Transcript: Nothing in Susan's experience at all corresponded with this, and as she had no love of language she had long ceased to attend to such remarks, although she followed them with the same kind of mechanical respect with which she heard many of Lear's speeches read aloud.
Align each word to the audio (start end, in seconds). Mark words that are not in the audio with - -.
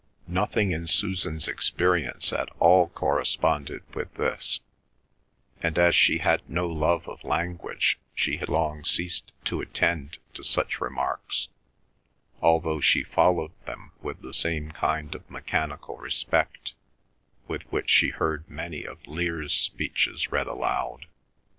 Nothing 0.25 0.71
in 0.71 0.87
Susan's 0.87 1.47
experience 1.47 2.33
at 2.33 2.49
all 2.59 2.87
corresponded 2.89 3.83
with 3.93 4.11
this, 4.15 4.61
and 5.61 5.77
as 5.77 5.95
she 5.95 6.17
had 6.17 6.41
no 6.49 6.65
love 6.67 7.07
of 7.07 7.23
language 7.23 7.99
she 8.15 8.37
had 8.37 8.49
long 8.49 8.83
ceased 8.83 9.31
to 9.45 9.61
attend 9.61 10.17
to 10.33 10.43
such 10.43 10.81
remarks, 10.81 11.49
although 12.41 12.81
she 12.81 13.03
followed 13.03 13.51
them 13.67 13.91
with 14.01 14.23
the 14.23 14.33
same 14.33 14.71
kind 14.71 15.13
of 15.13 15.29
mechanical 15.29 15.97
respect 15.97 16.73
with 17.47 17.61
which 17.71 17.91
she 17.91 18.09
heard 18.09 18.49
many 18.49 18.83
of 18.83 19.05
Lear's 19.05 19.53
speeches 19.53 20.31
read 20.31 20.47
aloud. 20.47 21.05